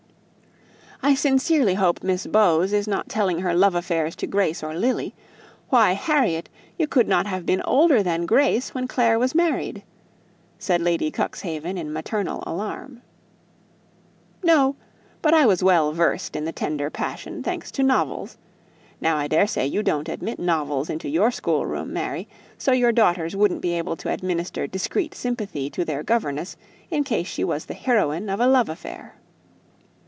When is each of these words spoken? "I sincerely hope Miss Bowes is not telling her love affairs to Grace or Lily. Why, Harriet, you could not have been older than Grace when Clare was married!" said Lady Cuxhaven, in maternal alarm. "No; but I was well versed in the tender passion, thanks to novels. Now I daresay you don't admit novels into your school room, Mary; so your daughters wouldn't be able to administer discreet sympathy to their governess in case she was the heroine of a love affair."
"I 1.03 1.15
sincerely 1.15 1.73
hope 1.73 2.03
Miss 2.03 2.27
Bowes 2.27 2.73
is 2.73 2.87
not 2.87 3.09
telling 3.09 3.39
her 3.39 3.55
love 3.55 3.73
affairs 3.73 4.15
to 4.17 4.27
Grace 4.27 4.61
or 4.61 4.75
Lily. 4.75 5.15
Why, 5.71 5.93
Harriet, 5.93 6.47
you 6.77 6.85
could 6.85 7.07
not 7.07 7.25
have 7.25 7.43
been 7.43 7.63
older 7.63 8.03
than 8.03 8.27
Grace 8.27 8.75
when 8.75 8.87
Clare 8.87 9.17
was 9.17 9.33
married!" 9.33 9.81
said 10.59 10.79
Lady 10.79 11.09
Cuxhaven, 11.09 11.75
in 11.75 11.91
maternal 11.91 12.43
alarm. 12.45 13.01
"No; 14.43 14.75
but 15.23 15.33
I 15.33 15.47
was 15.47 15.63
well 15.63 15.91
versed 15.91 16.35
in 16.35 16.45
the 16.45 16.51
tender 16.51 16.91
passion, 16.91 17.41
thanks 17.41 17.71
to 17.71 17.83
novels. 17.83 18.37
Now 19.01 19.17
I 19.17 19.27
daresay 19.27 19.65
you 19.65 19.81
don't 19.81 20.07
admit 20.07 20.37
novels 20.37 20.87
into 20.87 21.09
your 21.09 21.31
school 21.31 21.65
room, 21.65 21.91
Mary; 21.91 22.27
so 22.59 22.73
your 22.73 22.91
daughters 22.91 23.35
wouldn't 23.35 23.61
be 23.63 23.73
able 23.75 23.95
to 23.97 24.11
administer 24.13 24.67
discreet 24.67 25.15
sympathy 25.15 25.67
to 25.71 25.83
their 25.83 26.03
governess 26.03 26.57
in 26.91 27.03
case 27.03 27.25
she 27.27 27.43
was 27.43 27.65
the 27.65 27.73
heroine 27.73 28.29
of 28.29 28.39
a 28.39 28.45
love 28.45 28.69
affair." 28.69 29.15